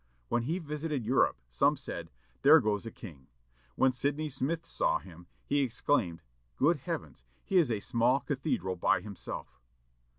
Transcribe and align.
When 0.29 0.41
he 0.41 0.57
visited 0.57 1.05
Europe, 1.05 1.37
some 1.47 1.77
said, 1.77 2.09
"There 2.41 2.59
goes 2.59 2.87
a 2.87 2.91
king." 2.91 3.27
When 3.75 3.91
Sydney 3.91 4.29
Smith 4.29 4.65
saw 4.65 4.97
him, 4.97 5.27
he 5.45 5.61
exclaimed, 5.61 6.23
"Good 6.57 6.77
Heavens! 6.77 7.23
he 7.45 7.57
is 7.57 7.69
a 7.69 7.81
small 7.81 8.19
cathedral 8.21 8.75
by 8.75 9.01
himself." 9.01 9.59